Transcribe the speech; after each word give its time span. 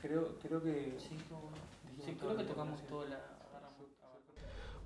Creo, 0.00 0.36
creo 0.42 0.62
que... 0.62 0.94
Sí, 0.98 1.16
sí, 2.04 2.16
creo 2.18 2.36
que 2.36 2.44
tocamos 2.44 2.80
toda 2.86 3.08
la... 3.08 3.18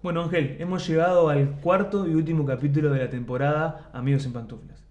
Bueno, 0.00 0.23
Ángel, 0.23 0.57
hemos 0.60 0.86
llegado 0.86 1.28
al 1.28 1.60
cuarto 1.60 2.07
y 2.07 2.15
último 2.15 2.47
capítulo 2.47 2.91
de 2.91 3.00
la 3.00 3.10
temporada 3.10 3.91
Amigos 3.92 4.25
en 4.26 4.33
Pantuflas. 4.33 4.84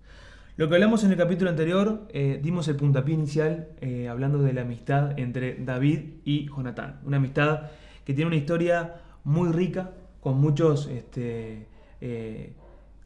Lo 0.58 0.68
que 0.68 0.76
hablamos 0.76 1.04
en 1.04 1.12
el 1.12 1.18
capítulo 1.18 1.50
anterior, 1.50 2.08
eh, 2.10 2.40
dimos 2.44 2.68
el 2.68 2.76
puntapié 2.76 3.14
inicial 3.14 3.70
eh, 3.80 4.10
hablando 4.10 4.40
de 4.40 4.54
la 4.54 4.62
amistad 4.62 5.18
entre 5.18 5.56
David 5.64 6.16
y 6.26 6.48
Jonatán. 6.48 7.00
Una 7.06 7.18
amistad 7.18 7.70
que 8.04 8.14
tiene 8.14 8.28
una 8.28 8.38
historia 8.38 8.96
muy 9.24 9.52
rica, 9.52 9.92
con, 10.20 10.42
muchos, 10.42 10.88
este, 10.88 11.68
eh, 12.02 12.54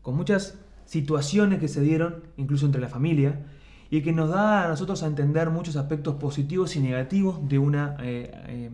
con 0.01 0.15
muchas 0.15 0.57
situaciones 0.85 1.59
que 1.59 1.67
se 1.67 1.81
dieron, 1.81 2.23
incluso 2.37 2.65
entre 2.65 2.81
la 2.81 2.87
familia, 2.87 3.45
y 3.91 4.01
que 4.01 4.11
nos 4.11 4.29
da 4.29 4.65
a 4.65 4.67
nosotros 4.67 5.03
a 5.03 5.07
entender 5.07 5.51
muchos 5.51 5.75
aspectos 5.75 6.15
positivos 6.15 6.75
y 6.75 6.79
negativos 6.79 7.47
de 7.47 7.59
una 7.59 7.97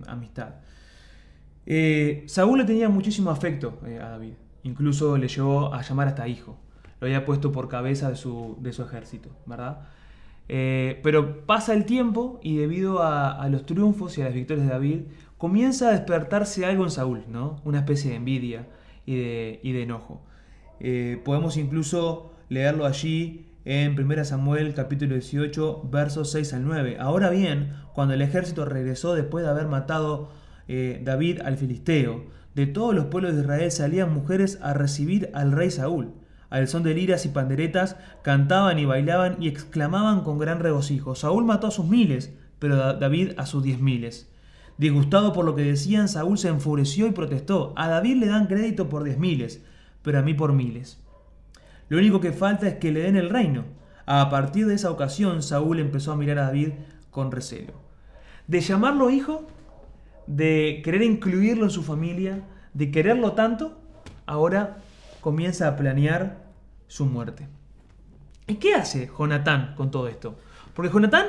amistad. 0.08 0.56
Saúl 2.28 2.60
le 2.60 2.64
tenía 2.64 2.88
muchísimo 2.88 3.32
afecto 3.32 3.80
a 3.84 4.10
David, 4.12 4.34
incluso 4.64 5.18
le 5.18 5.28
llevó 5.28 5.74
a 5.74 5.82
llamar 5.82 6.08
hasta 6.08 6.26
hijo 6.30 6.58
lo 7.00 7.08
había 7.08 7.26
puesto 7.26 7.52
por 7.52 7.68
cabeza 7.68 8.10
de 8.10 8.16
su, 8.16 8.58
ejército, 8.64 9.30
¿verdad? 9.46 9.88
Eh, 10.50 11.00
pero 11.04 11.46
pasa 11.46 11.74
el 11.74 11.86
tiempo 11.86 12.40
y 12.42 12.58
debido 12.58 13.04
a, 13.04 13.48
los 13.50 13.66
triunfos 13.66 14.18
y 14.18 14.22
a 14.22 14.26
las 14.26 14.34
victorias 14.34 14.66
de 14.66 14.74
David, 14.74 15.02
comienza 15.38 15.90
a 15.90 15.92
despertarse 15.92 16.66
algo 16.66 16.84
en 16.84 16.92
Saúl, 16.92 17.24
¿no? 17.28 17.62
Una 17.66 17.80
especie 17.80 18.12
de 18.12 18.18
envidia 18.18 18.68
y 19.06 19.16
de, 19.16 19.82
enojo. 19.82 20.22
Eh, 20.80 21.22
podemos 21.24 21.58
incluso 21.58 22.32
leerlo 22.50 22.86
allí 22.86 23.47
en 23.70 24.00
1 24.00 24.24
Samuel 24.24 24.74
capítulo 24.74 25.16
18 25.16 25.90
versos 25.92 26.32
6 26.32 26.54
al 26.54 26.64
9. 26.64 26.96
Ahora 27.02 27.30
bien, 27.30 27.74
cuando 27.94 28.14
el 28.14 28.22
ejército 28.22 28.64
regresó 28.64 29.14
después 29.14 29.44
de 29.44 29.52
haber 29.52 29.68
matado 29.68 30.30
eh, 30.70 31.02
David 31.04 31.42
al 31.42 31.58
filisteo, 31.58 32.24
de 32.56 32.66
todos 32.66 32.96
los 32.96 33.08
pueblos 33.08 33.36
de 33.36 33.42
Israel 33.42 33.70
salían 33.70 34.14
mujeres 34.14 34.58
a 34.62 34.74
recibir 34.74 35.30
al 35.34 35.52
rey 35.52 35.70
Saúl. 35.70 36.14
Al 36.50 36.70
son 36.70 36.84
de 36.84 36.94
liras 36.94 37.26
y 37.26 37.30
panderetas, 37.30 37.98
cantaban 38.22 38.80
y 38.80 38.86
bailaban 38.86 39.36
y 39.42 39.50
exclamaban 39.50 40.22
con 40.22 40.40
gran 40.40 40.62
regocijo. 40.62 41.16
Saúl 41.16 41.44
mató 41.44 41.68
a 41.68 41.72
sus 41.72 41.88
miles, 41.88 42.34
pero 42.60 42.94
David 42.94 43.32
a 43.36 43.46
sus 43.46 43.64
diez 43.64 43.82
miles. 43.82 44.32
Disgustado 44.78 45.34
por 45.34 45.44
lo 45.44 45.56
que 45.56 45.64
decían, 45.64 46.08
Saúl 46.08 46.38
se 46.38 46.48
enfureció 46.48 47.06
y 47.06 47.12
protestó. 47.12 47.74
A 47.76 47.90
David 47.90 48.16
le 48.16 48.28
dan 48.28 48.48
crédito 48.48 48.88
por 48.88 49.04
diez 49.04 49.20
miles, 49.20 49.62
pero 50.04 50.20
a 50.20 50.22
mí 50.22 50.34
por 50.34 50.54
miles. 50.54 51.02
Lo 51.90 51.98
único 51.98 52.20
que 52.20 52.32
falta 52.32 52.68
es 52.68 52.76
que 52.76 52.92
le 52.92 53.02
den 53.02 53.16
el 53.16 53.30
reino. 53.30 53.66
A 54.06 54.30
partir 54.30 54.68
de 54.68 54.76
esa 54.76 54.92
ocasión, 54.92 55.42
Saúl 55.42 55.80
empezó 55.80 56.12
a 56.12 56.18
mirar 56.18 56.40
a 56.40 56.46
David 56.46 56.70
con 57.12 57.32
recelo. 57.32 57.74
De 58.48 58.62
llamarlo 58.62 59.10
hijo, 59.10 59.48
de 60.28 60.82
querer 60.84 61.02
incluirlo 61.02 61.66
en 61.66 61.70
su 61.70 61.84
familia, 61.84 62.44
de 62.74 62.92
quererlo 62.92 63.34
tanto, 63.34 63.78
ahora 64.26 64.78
comienza 65.22 65.68
a 65.68 65.76
planear 65.76 66.38
su 66.88 67.06
muerte. 67.06 67.48
¿Y 68.48 68.56
qué 68.56 68.76
hace 68.76 69.10
Jonatán 69.18 69.74
con 69.76 69.92
todo 69.92 70.08
esto? 70.08 70.38
Porque 70.74 70.92
Jonatán 70.92 71.26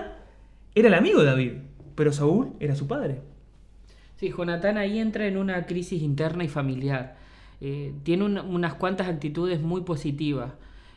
era 0.74 0.88
el 0.88 0.94
amigo 0.94 1.20
de 1.20 1.26
David, 1.26 1.52
pero 1.94 2.12
Saúl 2.12 2.52
era 2.60 2.76
su 2.76 2.86
padre. 2.86 3.22
Sí, 4.16 4.32
Jonatán 4.36 4.78
ahí 4.78 4.98
entra 4.98 5.26
en 5.26 5.36
una 5.36 5.66
crisis 5.66 6.02
interna 6.02 6.44
y 6.44 6.48
familiar. 6.48 7.16
Eh, 7.60 7.92
tiene 8.04 8.24
unas 8.24 8.74
cuantas 8.74 9.08
actitudes 9.08 9.60
muy 9.60 9.82
positivas. 9.82 10.52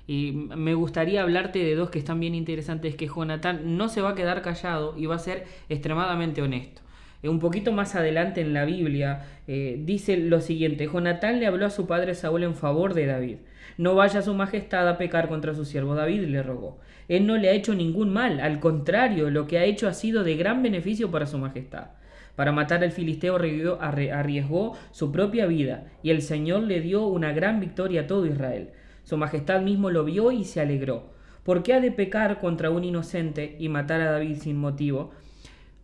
Y 0.08 0.31
me 0.34 0.73
gustaría 0.73 1.22
hablarte 1.22 1.59
de 1.59 1.76
dos 1.76 1.90
que 1.90 2.00
están 2.00 2.20
bien 2.20 2.36
interesantes, 2.36 2.95
que 2.95 3.08
Jonatán 3.08 3.78
no 3.78 3.88
se 3.88 4.02
va 4.02 4.09
a 4.09 4.16
quedar 4.16 4.42
callado 4.42 4.95
y 4.98 5.06
va 5.06 5.16
a 5.16 5.20
ser 5.20 5.45
extremadamente 5.70 6.42
honesto. 6.42 6.82
Eh, 7.23 7.30
un 7.30 7.39
poquito 7.39 7.72
más 7.72 7.95
adelante 7.95 8.42
en 8.42 8.54
la 8.54 8.66
Biblia, 8.66 9.26
eh, 9.48 9.80
dice 9.84 10.17
lo 10.17 10.42
siguiente, 10.42 10.88
Jonatán 10.88 11.39
le 11.39 11.48
habló 11.48 11.66
a 11.66 11.70
su 11.70 11.88
padre 11.88 12.16
Saúl 12.16 12.44
en 12.44 12.56
favor 12.56 12.94
de 12.94 13.05
David. 13.05 13.38
No 13.77 13.95
vaya 13.95 14.21
su 14.21 14.33
majestad 14.33 14.88
a 14.88 14.98
pecar 14.98 15.27
contra 15.27 15.54
su 15.54 15.66
siervo 15.66 15.95
David, 15.95 16.23
le 16.23 16.44
rogó. 16.44 16.80
Él 17.08 17.26
no 17.26 17.38
le 17.38 17.50
ha 17.50 17.54
hecho 17.54 17.73
ningún 17.73 18.11
mal, 18.11 18.39
al 18.39 18.60
contrario, 18.60 19.30
lo 19.30 19.48
que 19.48 19.58
ha 19.58 19.66
hecho 19.66 19.88
ha 19.88 19.94
sido 19.94 20.23
de 20.23 20.36
gran 20.36 20.61
beneficio 20.64 21.11
para 21.11 21.26
su 21.26 21.38
majestad. 21.38 21.92
Para 22.36 22.52
matar 22.52 22.83
al 22.83 22.92
filisteo 22.92 23.36
arriesgó 23.80 24.73
su 24.92 25.11
propia 25.11 25.45
vida, 25.45 25.92
y 26.03 26.09
el 26.09 26.21
Señor 26.21 26.64
le 26.64 26.81
dio 26.81 27.05
una 27.05 27.33
gran 27.33 27.59
victoria 27.59 28.02
a 28.02 28.08
todo 28.08 28.25
Israel. 28.25 28.71
Su 29.03 29.17
majestad 29.17 29.61
mismo 29.61 29.89
lo 29.89 30.03
vio 30.05 30.31
y 30.31 30.43
se 30.43 30.61
alegró. 30.61 31.11
¿Por 31.43 31.64
qué 31.64 31.73
ha 31.73 31.81
de 31.81 31.91
pecar 31.91 32.39
contra 32.39 32.70
un 32.70 32.83
inocente 32.83 33.55
y 33.59 33.67
matar 33.70 34.02
a 34.02 34.11
David 34.11 34.37
sin 34.37 34.58
motivo? 34.58 35.11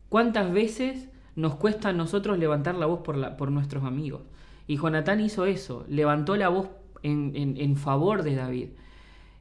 ¿Cuántas 0.09 0.53
veces 0.53 1.09
nos 1.37 1.55
cuesta 1.55 1.89
a 1.89 1.93
nosotros 1.93 2.39
levantar 2.39 2.75
la 2.75 2.87
voz 2.87 3.01
por, 3.01 3.51
nuestros 3.51 3.83
amigos. 3.85 4.21
Y 4.65 4.77
Jonatán 4.77 5.21
hizo 5.21 5.45
eso, 5.45 5.85
levantó 5.87 6.35
la 6.35 6.49
voz 6.49 6.69
en, 7.03 7.31
en, 7.35 7.75
favor 7.77 8.23
de 8.23 8.35
David. 8.35 8.69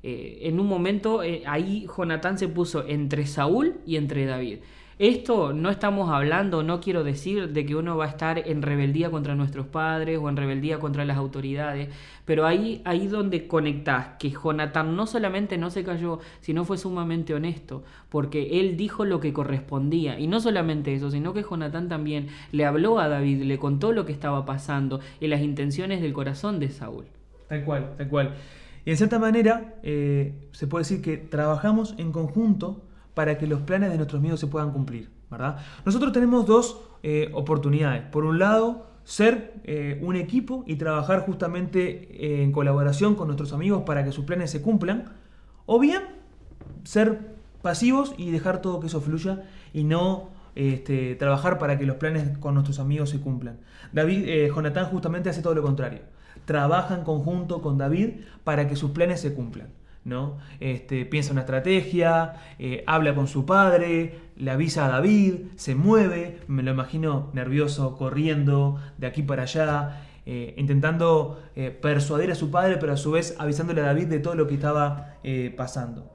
Eh, 0.03 0.41
en 0.43 0.61
un 0.61 0.66
momento 0.66 1.22
eh, 1.22 1.43
ahí 1.47 1.87
Jonatán 1.97 2.37
se 2.39 2.49
puso 2.49 2.87
entre 2.87 3.27
Saúl 3.27 3.81
y 3.87 3.97
entre 3.97 4.27
David. 4.27 4.59
Esto 4.99 5.53
no 5.53 5.69
estamos 5.69 6.09
hablando, 6.09 6.62
no 6.62 6.81
quiero 6.81 7.05
decir 7.05 7.53
de 7.53 7.67
que 7.67 7.77
uno 7.77 7.99
va 7.99 8.07
a 8.07 8.09
estar 8.09 8.39
en 8.39 8.62
rebeldía 8.62 9.11
contra 9.11 9.34
nuestros 9.34 9.67
padres 9.67 10.19
o 10.19 10.31
en 10.31 10.39
rebeldía 10.39 10.79
contra 10.79 11.05
las 11.05 11.19
autoridades, 11.19 11.91
pero 12.25 12.47
ahí, 12.47 12.81
ahí 12.87 13.07
donde 13.07 13.47
conectás 13.47 14.17
que 14.19 14.31
Jonathan 14.31 14.97
no 14.97 15.07
solamente 15.07 15.59
no 15.59 15.69
se 15.69 15.84
cayó, 15.84 16.21
sino 16.41 16.65
fue 16.65 16.79
sumamente 16.79 17.34
honesto, 17.34 17.84
porque 18.09 18.59
él 18.59 18.79
dijo 18.79 19.05
lo 19.05 19.21
que 19.21 19.34
correspondía. 19.34 20.19
Y 20.19 20.29
no 20.29 20.41
solamente 20.41 20.95
eso, 20.95 21.11
sino 21.11 21.34
que 21.34 21.43
Jonathan 21.43 21.91
también 21.91 22.28
le 22.51 22.65
habló 22.65 22.99
a 22.99 23.09
David, 23.09 23.43
le 23.43 23.59
contó 23.59 23.93
lo 23.93 24.07
que 24.07 24.13
estaba 24.13 24.47
pasando 24.47 25.01
y 25.21 25.27
las 25.27 25.43
intenciones 25.43 26.01
del 26.01 26.15
corazón 26.15 26.59
de 26.59 26.71
Saúl. 26.71 27.05
Tal 27.51 27.65
cual, 27.67 27.93
tal 27.99 28.09
cual. 28.09 28.34
Y 28.87 28.93
en 28.93 28.97
cierta 28.97 29.19
manera 29.19 29.75
eh, 29.83 30.49
se 30.53 30.67
puede 30.67 30.84
decir 30.84 31.03
que 31.03 31.19
trabajamos 31.19 31.95
en 31.99 32.13
conjunto 32.13 32.86
para 33.16 33.38
que 33.38 33.47
los 33.47 33.62
planes 33.62 33.88
de 33.88 33.97
nuestros 33.97 34.21
amigos 34.21 34.38
se 34.41 34.47
puedan 34.47 34.72
cumplir, 34.72 35.09
¿verdad? 35.31 35.56
Nosotros 35.87 36.12
tenemos 36.12 36.44
dos 36.44 36.82
eh, 37.03 37.31
oportunidades. 37.32 38.03
Por 38.03 38.27
un 38.27 38.38
lado, 38.38 38.88
ser 39.04 39.54
eh, 39.65 39.99
un 40.03 40.16
equipo 40.16 40.65
y 40.66 40.77
trabajar 40.77 41.21
justamente 41.21 42.10
eh, 42.12 42.43
en 42.43 42.53
colaboración 42.53 43.15
con 43.15 43.28
nuestros 43.28 43.54
amigos 43.54 43.84
para 43.87 44.04
que 44.04 44.12
sus 44.12 44.27
planes 44.27 44.50
se 44.50 44.60
cumplan, 44.60 45.15
o 45.65 45.81
bien 45.81 46.03
ser 46.84 47.19
pasivos 47.62 48.15
y 48.19 48.31
dejar 48.32 48.60
todo 48.60 48.81
que 48.81 48.88
eso 48.88 49.00
fluya 49.00 49.44
y 49.72 49.84
no 49.84 50.28
este, 50.54 51.15
trabajar 51.15 51.59
para 51.59 51.78
que 51.78 51.87
los 51.87 51.97
planes 51.97 52.37
con 52.37 52.53
nuestros 52.53 52.78
amigos 52.81 53.09
se 53.09 53.19
cumplan. 53.19 53.60
David, 53.94 54.50
Jonathan 54.54 54.91
justamente 54.91 55.31
hace 55.31 55.41
todo 55.41 55.54
lo 55.54 55.62
contrario. 55.62 56.00
Trabaja 56.44 56.94
en 56.94 57.03
conjunto 57.03 57.62
con 57.62 57.78
David 57.78 58.10
para 58.44 58.69
que 58.69 58.77
sus 58.77 58.91
planes 58.91 59.21
se 59.21 59.33
cumplan. 59.33 59.69
¿No? 60.06 60.39
Este, 60.61 61.05
piensa 61.05 61.33
una 61.33 61.41
estrategia, 61.41 62.34
eh, 62.61 62.84
habla 62.87 63.15
con 63.15 63.27
su 63.27 63.44
padre, 63.44 64.21
le 64.37 64.50
avisa 64.53 64.87
a 64.87 64.89
David, 64.89 65.49
se 65.56 65.75
mueve, 65.75 66.39
me 66.47 66.62
lo 66.62 66.71
imagino 66.71 67.31
nervioso, 67.34 67.97
corriendo 67.97 68.81
de 68.99 69.09
aquí 69.09 69.25
para 69.25 69.43
allá, 69.43 70.06
eh, 70.25 70.55
intentando 70.59 71.43
eh, 71.56 71.71
persuadir 71.71 72.31
a 72.31 72.37
su 72.37 72.53
padre, 72.53 72.77
pero 72.77 72.93
a 72.93 72.97
su 72.97 73.11
vez 73.11 73.34
avisándole 73.39 73.81
a 73.81 73.87
David 73.87 74.06
de 74.06 74.21
todo 74.21 74.37
lo 74.37 74.47
que 74.47 74.55
estaba 74.55 75.16
pasando. 75.56 76.12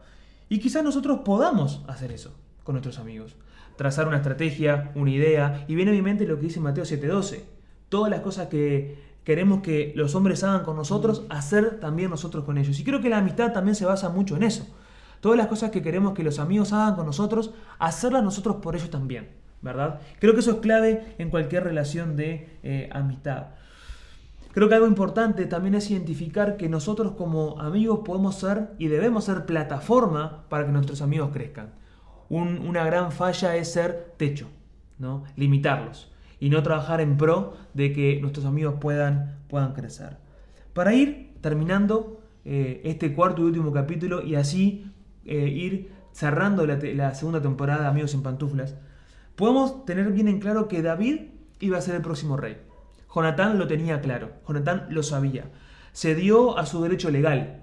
Y 0.47 0.59
quizás 0.59 0.85
nosotros 0.85 1.19
podamos 1.25 1.83
hacer 1.87 2.13
eso 2.13 2.33
con 2.63 2.75
nuestros 2.75 2.97
amigos, 2.97 3.35
trazar 3.75 4.07
una 4.07 4.17
estrategia, 4.17 4.93
una 4.95 5.11
idea, 5.11 5.65
y 5.67 5.75
viene 5.75 5.91
a 5.91 5.93
mi 5.93 6.01
mente 6.01 6.25
lo 6.25 6.37
que 6.37 6.43
dice 6.43 6.61
Mateo 6.61 6.85
7:12, 6.85 7.43
todas 7.89 8.09
las 8.09 8.21
cosas 8.21 8.47
que 8.47 9.10
queremos 9.23 9.61
que 9.61 9.93
los 9.95 10.15
hombres 10.15 10.43
hagan 10.43 10.63
con 10.63 10.75
nosotros, 10.75 11.23
hacer 11.29 11.79
también 11.79 12.09
nosotros 12.09 12.43
con 12.43 12.57
ellos. 12.57 12.79
Y 12.79 12.83
creo 12.83 13.01
que 13.01 13.09
la 13.09 13.19
amistad 13.19 13.53
también 13.53 13.75
se 13.75 13.85
basa 13.85 14.09
mucho 14.09 14.35
en 14.35 14.43
eso. 14.43 14.67
Todas 15.19 15.37
las 15.37 15.47
cosas 15.47 15.69
que 15.69 15.81
queremos 15.81 16.13
que 16.13 16.23
los 16.23 16.39
amigos 16.39 16.73
hagan 16.73 16.95
con 16.95 17.05
nosotros, 17.05 17.53
hacerlas 17.77 18.23
nosotros 18.23 18.57
por 18.57 18.75
ellos 18.75 18.89
también, 18.89 19.29
¿verdad? 19.61 19.99
Creo 20.19 20.33
que 20.33 20.39
eso 20.39 20.51
es 20.51 20.57
clave 20.57 21.15
en 21.19 21.29
cualquier 21.29 21.63
relación 21.63 22.15
de 22.15 22.57
eh, 22.63 22.89
amistad. 22.91 23.49
Creo 24.51 24.67
que 24.67 24.75
algo 24.75 24.87
importante 24.87 25.45
también 25.45 25.75
es 25.75 25.89
identificar 25.91 26.57
que 26.57 26.67
nosotros 26.67 27.13
como 27.13 27.61
amigos 27.61 27.99
podemos 28.03 28.35
ser 28.35 28.71
y 28.79 28.87
debemos 28.87 29.25
ser 29.25 29.45
plataforma 29.45 30.43
para 30.49 30.65
que 30.65 30.71
nuestros 30.71 31.01
amigos 31.01 31.29
crezcan. 31.31 31.73
una 32.29 32.83
gran 32.83 33.11
falla 33.11 33.55
es 33.55 33.71
ser 33.71 34.13
techo, 34.17 34.49
¿no? 34.97 35.23
limitarlos 35.35 36.10
y 36.41 36.49
no 36.49 36.63
trabajar 36.63 36.99
en 36.99 37.17
pro 37.17 37.53
de 37.75 37.93
que 37.93 38.19
nuestros 38.19 38.45
amigos 38.45 38.75
puedan, 38.81 39.37
puedan 39.47 39.73
crecer. 39.73 40.17
Para 40.73 40.93
ir 40.93 41.35
terminando 41.39 42.19
eh, 42.43 42.81
este 42.83 43.13
cuarto 43.13 43.43
y 43.43 43.45
último 43.45 43.71
capítulo 43.71 44.23
y 44.23 44.33
así 44.35 44.91
eh, 45.23 45.47
ir 45.47 45.91
cerrando 46.11 46.65
la, 46.65 47.13
segunda 47.13 47.41
temporada 47.41 47.83
de 47.83 47.87
Amigos 47.89 48.15
en 48.15 48.23
Pantuflas, 48.23 48.75
podemos 49.35 49.85
tener 49.85 50.11
bien 50.11 50.27
en 50.27 50.39
claro 50.39 50.67
que 50.67 50.81
David 50.81 51.27
iba 51.59 51.77
a 51.77 51.81
ser 51.81 51.93
el 51.93 52.01
próximo 52.01 52.37
rey. 52.37 52.57
Jonatán 53.13 53.59
lo 53.59 53.67
tenía 53.67 54.01
claro, 54.01 54.31
Jonatán 54.47 54.87
lo 54.89 55.03
sabía. 55.03 55.51
Se 55.91 56.15
dio 56.15 56.57
a 56.57 56.65
su 56.65 56.81
derecho 56.81 57.11
legal, 57.11 57.61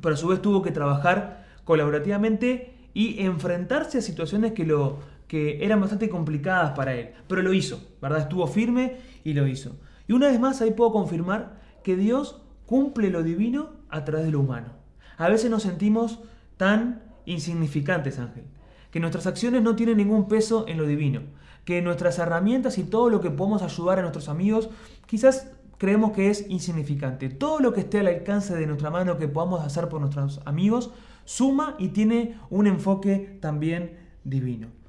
pero 0.00 0.14
a 0.14 0.18
su 0.18 0.28
vez 0.28 0.40
tuvo 0.40 0.62
que 0.62 0.70
trabajar 0.70 1.46
colaborativamente 1.64 2.74
y 2.94 3.24
enfrentarse 3.24 3.98
a 3.98 4.02
situaciones 4.02 4.52
que 4.52 4.64
lo, 4.64 5.00
que 5.34 5.64
eran 5.64 5.80
bastante 5.80 6.08
complicadas 6.08 6.76
para 6.76 6.94
él, 6.94 7.10
pero 7.26 7.42
lo 7.42 7.52
hizo, 7.52 7.96
¿verdad? 8.00 8.20
Estuvo 8.20 8.46
firme 8.46 8.98
y 9.24 9.32
lo 9.32 9.48
hizo. 9.48 9.80
Y 10.06 10.12
una 10.12 10.28
vez 10.28 10.38
más 10.38 10.60
ahí 10.60 10.70
puedo 10.70 10.92
confirmar 10.92 11.60
que 11.82 11.96
Dios 11.96 12.40
cumple 12.66 13.10
lo 13.10 13.24
divino 13.24 13.70
a 13.88 14.04
través 14.04 14.26
de 14.26 14.30
lo 14.30 14.38
humano. 14.38 14.74
A 15.18 15.28
veces 15.28 15.50
nos 15.50 15.64
sentimos 15.64 16.20
tan 16.56 17.02
insignificantes, 17.24 18.20
Ángel, 18.20 18.44
que 18.92 19.00
nuestras 19.00 19.26
acciones 19.26 19.60
no 19.60 19.74
tienen 19.74 19.96
ningún 19.96 20.28
peso 20.28 20.66
en 20.68 20.78
lo 20.78 20.86
divino, 20.86 21.22
que 21.64 21.82
nuestras 21.82 22.20
herramientas 22.20 22.78
y 22.78 22.84
todo 22.84 23.10
lo 23.10 23.20
que 23.20 23.32
podemos 23.32 23.62
ayudar 23.62 23.98
a 23.98 24.02
nuestros 24.02 24.28
amigos 24.28 24.70
quizás 25.06 25.50
creemos 25.78 26.12
que 26.12 26.30
es 26.30 26.48
insignificante. 26.48 27.28
Todo 27.28 27.58
lo 27.58 27.72
que 27.72 27.80
esté 27.80 27.98
al 27.98 28.06
alcance 28.06 28.54
de 28.54 28.68
nuestra 28.68 28.90
mano 28.90 29.18
que 29.18 29.26
podamos 29.26 29.64
hacer 29.64 29.88
por 29.88 30.00
nuestros 30.00 30.40
amigos 30.44 30.92
suma 31.24 31.74
y 31.80 31.88
tiene 31.88 32.38
un 32.50 32.68
enfoque 32.68 33.36
también 33.40 33.98
divino. 34.22 34.83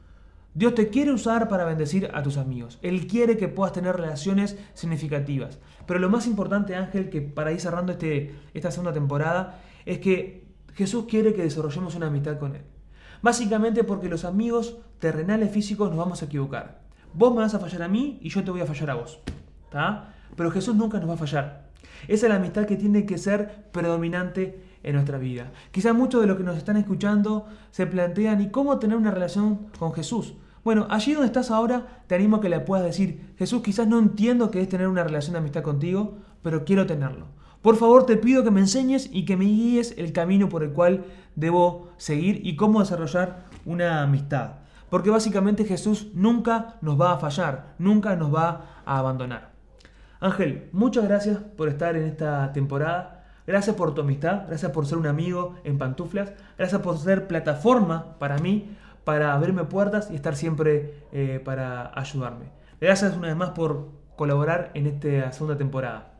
Dios 0.55 0.73
te 0.73 0.87
quiere 0.87 1.11
usar 1.11 1.49
para 1.49 1.65
bendecir 1.65 2.09
a 2.13 2.23
tus 2.23 2.37
amigos. 2.37 2.79
Él 2.81 3.07
quiere 3.07 3.35
que 3.35 3.49
puedas 3.49 3.73
tener 3.73 3.93
relaciones 3.93 4.57
significativas. 4.73 5.59
Pero 5.85 5.99
lo 5.99 6.09
más 6.09 6.27
importante, 6.27 6.77
Ángel, 6.77 7.09
que 7.09 7.21
para 7.21 7.51
ir 7.51 7.59
cerrando 7.59 7.91
este, 7.91 8.33
esta 8.53 8.71
segunda 8.71 8.93
temporada, 8.93 9.59
es 9.85 9.99
que 9.99 10.47
Jesús 10.73 11.07
quiere 11.09 11.33
que 11.33 11.43
desarrollemos 11.43 11.95
una 11.95 12.07
amistad 12.07 12.39
con 12.39 12.55
Él. 12.55 12.61
Básicamente 13.21 13.83
porque 13.83 14.07
los 14.07 14.23
amigos 14.23 14.77
terrenales 14.99 15.51
físicos 15.51 15.89
nos 15.89 15.97
vamos 15.97 16.21
a 16.21 16.25
equivocar. 16.25 16.79
Vos 17.13 17.33
me 17.33 17.41
vas 17.41 17.53
a 17.53 17.59
fallar 17.59 17.83
a 17.83 17.89
mí 17.89 18.17
y 18.21 18.29
yo 18.29 18.41
te 18.41 18.51
voy 18.51 18.61
a 18.61 18.65
fallar 18.65 18.91
a 18.91 18.95
vos. 18.95 19.19
Pero 20.37 20.51
Jesús 20.51 20.73
nunca 20.73 20.99
nos 20.99 21.09
va 21.09 21.15
a 21.15 21.17
fallar. 21.17 21.69
Esa 22.07 22.27
es 22.27 22.29
la 22.29 22.37
amistad 22.37 22.65
que 22.65 22.77
tiene 22.77 23.05
que 23.05 23.17
ser 23.17 23.67
predominante 23.73 24.75
en 24.85 24.93
nuestra 24.93 25.17
vida. 25.17 25.51
Quizás 25.71 25.95
muchos 25.95 26.21
de 26.21 26.27
los 26.27 26.37
que 26.37 26.43
nos 26.43 26.57
están 26.57 26.77
escuchando 26.77 27.47
se 27.71 27.87
plantean, 27.87 28.39
¿y 28.39 28.49
cómo 28.49 28.77
tener 28.77 28.95
una 28.95 29.11
relación 29.11 29.67
con 29.79 29.93
Jesús? 29.93 30.35
Bueno, 30.63 30.87
allí 30.89 31.13
donde 31.13 31.27
estás 31.27 31.51
ahora, 31.51 32.03
te 32.07 32.15
animo 32.15 32.37
a 32.37 32.41
que 32.41 32.49
le 32.49 32.59
puedas 32.59 32.85
decir, 32.85 33.33
Jesús, 33.37 33.61
quizás 33.63 33.87
no 33.87 33.99
entiendo 33.99 34.51
qué 34.51 34.61
es 34.61 34.69
tener 34.69 34.87
una 34.87 35.03
relación 35.03 35.33
de 35.33 35.39
amistad 35.39 35.63
contigo, 35.63 36.19
pero 36.43 36.65
quiero 36.65 36.85
tenerlo. 36.85 37.25
Por 37.63 37.77
favor, 37.77 38.05
te 38.05 38.15
pido 38.15 38.43
que 38.43 38.51
me 38.51 38.59
enseñes 38.59 39.09
y 39.11 39.25
que 39.25 39.37
me 39.37 39.45
guíes 39.45 39.95
el 39.97 40.13
camino 40.13 40.49
por 40.49 40.61
el 40.61 40.71
cual 40.71 41.05
debo 41.35 41.89
seguir 41.97 42.41
y 42.43 42.55
cómo 42.55 42.79
desarrollar 42.79 43.45
una 43.65 44.03
amistad. 44.03 44.57
Porque 44.91 45.09
básicamente 45.09 45.65
Jesús 45.65 46.09
nunca 46.13 46.75
nos 46.81 46.99
va 47.01 47.13
a 47.13 47.17
fallar, 47.17 47.73
nunca 47.79 48.15
nos 48.15 48.33
va 48.33 48.81
a 48.85 48.99
abandonar. 48.99 49.51
Ángel, 50.19 50.69
muchas 50.73 51.05
gracias 51.05 51.39
por 51.57 51.69
estar 51.69 51.95
en 51.95 52.03
esta 52.03 52.53
temporada. 52.53 53.14
Gracias 53.47 53.75
por 53.75 53.94
tu 53.94 54.01
amistad, 54.01 54.47
gracias 54.47 54.71
por 54.71 54.88
ser 54.88 54.97
un 54.97 55.06
amigo 55.06 55.56
en 55.63 55.77
pantuflas, 55.77 56.33
gracias 56.57 56.81
por 56.81 56.97
ser 56.97 57.27
plataforma 57.27 58.18
para 58.18 58.39
mí, 58.39 58.75
para 59.03 59.33
abrirme 59.33 59.65
puertas 59.65 60.09
y 60.09 60.15
estar 60.15 60.36
siempre 60.36 61.03
eh, 61.12 61.39
para 61.44 61.92
ayudarme. 62.00 62.45
Gracias 62.81 63.15
una 63.15 63.27
vez 63.27 63.36
más 63.36 63.51
por 63.51 63.89
colaborar 64.15 64.71
en 64.74 64.88
esta 64.88 65.31
segunda 65.31 65.57
temporada. 65.57 66.13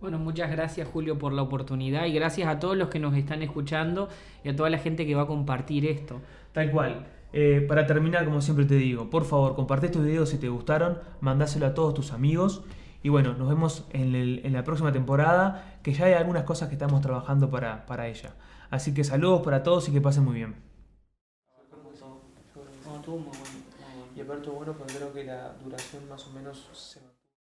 Bueno, 0.00 0.18
muchas 0.18 0.50
gracias 0.50 0.88
Julio 0.88 1.18
por 1.18 1.32
la 1.32 1.42
oportunidad 1.42 2.06
y 2.06 2.12
gracias 2.12 2.48
a 2.48 2.58
todos 2.58 2.76
los 2.76 2.88
que 2.88 3.00
nos 3.00 3.14
están 3.16 3.42
escuchando 3.42 4.08
y 4.44 4.48
a 4.48 4.56
toda 4.56 4.70
la 4.70 4.78
gente 4.78 5.06
que 5.06 5.14
va 5.14 5.22
a 5.22 5.26
compartir 5.26 5.84
esto. 5.86 6.20
Tal 6.52 6.70
cual. 6.70 7.06
Eh, 7.32 7.64
para 7.68 7.86
terminar, 7.86 8.24
como 8.24 8.40
siempre 8.40 8.64
te 8.64 8.74
digo, 8.74 9.10
por 9.10 9.24
favor, 9.24 9.54
comparte 9.54 9.86
estos 9.86 10.04
videos 10.04 10.30
si 10.30 10.38
te 10.38 10.48
gustaron, 10.48 10.98
mandáselo 11.20 11.66
a 11.66 11.74
todos 11.74 11.94
tus 11.94 12.12
amigos 12.12 12.62
y 13.02 13.08
bueno, 13.08 13.34
nos 13.34 13.48
vemos 13.48 13.84
en, 13.90 14.52
la 14.52 14.64
próxima 14.64 14.92
temporada, 14.92 15.78
que 15.82 15.92
ya 15.92 16.06
hay 16.06 16.12
algunas 16.14 16.44
cosas 16.44 16.68
que 16.68 16.74
estamos 16.74 17.00
trabajando 17.00 17.50
para, 17.50 17.86
para 17.86 18.08
ella. 18.08 18.34
Así 18.70 18.92
que 18.94 19.04
saludos 19.04 19.42
para 19.42 19.62
todos 19.62 19.88
y 19.88 19.92
que 19.92 20.00
pasen 20.00 20.24
muy 20.24 20.34
bien. 20.34 20.54